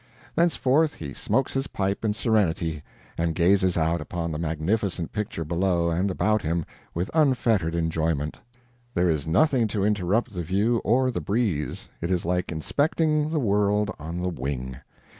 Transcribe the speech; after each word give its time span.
Thenceforth 0.33 0.95
he 0.95 1.13
smokes 1.13 1.53
his 1.53 1.67
pipe 1.67 2.03
in 2.03 2.15
serenity, 2.15 2.81
and 3.19 3.35
gazes 3.35 3.77
out 3.77 4.01
upon 4.01 4.31
the 4.31 4.39
magnificent 4.39 5.11
picture 5.13 5.45
below 5.45 5.91
and 5.91 6.09
about 6.09 6.41
him 6.41 6.65
with 6.95 7.11
unfettered 7.13 7.75
enjoyment. 7.75 8.39
There 8.95 9.11
is 9.11 9.27
nothing 9.27 9.67
to 9.67 9.83
interrupt 9.85 10.33
the 10.33 10.41
view 10.41 10.79
or 10.83 11.11
the 11.11 11.21
breeze; 11.21 11.87
it 12.01 12.09
is 12.09 12.25
like 12.25 12.51
inspecting 12.51 13.29
the 13.29 13.37
world 13.39 13.91
on 13.99 14.23
the 14.23 14.29
wing. 14.29 14.77